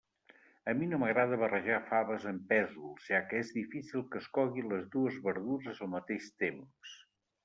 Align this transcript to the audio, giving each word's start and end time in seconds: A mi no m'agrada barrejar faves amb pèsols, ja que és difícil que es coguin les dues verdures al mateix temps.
A 0.71 0.73
mi 0.77 0.85
no 0.91 0.99
m'agrada 1.01 1.35
barrejar 1.41 1.75
faves 1.89 2.23
amb 2.31 2.47
pèsols, 2.53 3.03
ja 3.09 3.19
que 3.33 3.41
és 3.41 3.51
difícil 3.57 4.05
que 4.15 4.21
es 4.23 4.31
coguin 4.39 4.71
les 4.71 4.87
dues 4.97 5.19
verdures 5.29 5.83
al 5.87 5.93
mateix 5.97 6.31
temps. 6.45 6.97